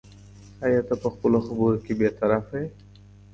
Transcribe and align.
ایا 0.65 0.81
ته 0.87 0.95
په 1.01 1.07
خپلو 1.13 1.37
خبرو 1.45 1.83
کې 1.85 1.93
بې 1.99 2.09
طرفه 2.19 2.55
یې؟ 2.61 2.67